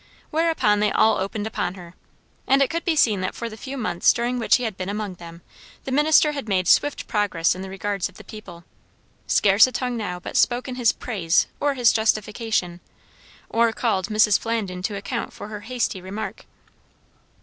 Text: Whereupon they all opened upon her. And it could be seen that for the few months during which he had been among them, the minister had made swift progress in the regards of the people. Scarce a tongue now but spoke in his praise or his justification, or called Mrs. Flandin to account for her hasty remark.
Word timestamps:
Whereupon 0.31 0.79
they 0.79 0.91
all 0.91 1.19
opened 1.19 1.45
upon 1.45 1.75
her. 1.75 1.93
And 2.47 2.63
it 2.63 2.71
could 2.71 2.83
be 2.83 2.95
seen 2.95 3.21
that 3.21 3.35
for 3.35 3.47
the 3.49 3.55
few 3.55 3.77
months 3.77 4.13
during 4.13 4.39
which 4.39 4.55
he 4.55 4.63
had 4.63 4.75
been 4.75 4.89
among 4.89 5.13
them, 5.17 5.43
the 5.83 5.91
minister 5.91 6.31
had 6.31 6.49
made 6.49 6.67
swift 6.67 7.05
progress 7.07 7.53
in 7.53 7.61
the 7.61 7.69
regards 7.69 8.09
of 8.09 8.17
the 8.17 8.23
people. 8.23 8.63
Scarce 9.27 9.67
a 9.67 9.71
tongue 9.71 9.95
now 9.97 10.19
but 10.19 10.35
spoke 10.35 10.67
in 10.67 10.73
his 10.73 10.91
praise 10.91 11.45
or 11.59 11.75
his 11.75 11.93
justification, 11.93 12.79
or 13.47 13.71
called 13.71 14.07
Mrs. 14.07 14.39
Flandin 14.39 14.81
to 14.81 14.95
account 14.95 15.33
for 15.33 15.49
her 15.49 15.59
hasty 15.59 16.01
remark. 16.01 16.47